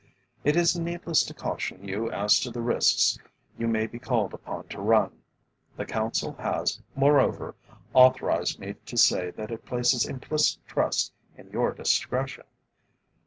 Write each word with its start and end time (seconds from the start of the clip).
It 0.43 0.55
is 0.55 0.75
needless 0.75 1.21
to 1.25 1.33
caution 1.35 1.87
you 1.87 2.09
as 2.09 2.39
to 2.39 2.49
the 2.49 2.59
risks 2.63 3.19
you 3.55 3.67
may 3.67 3.85
be 3.85 3.99
called 3.99 4.33
upon 4.33 4.67
to 4.69 4.81
run. 4.81 5.21
The 5.77 5.85
Council 5.85 6.33
has, 6.39 6.81
moreover, 6.95 7.53
authorised 7.93 8.57
me 8.57 8.73
to 8.87 8.97
say 8.97 9.29
that 9.29 9.51
it 9.51 9.63
places 9.67 10.07
implicit 10.07 10.65
trust 10.67 11.13
in 11.37 11.51
your 11.51 11.71
discretion. 11.73 12.45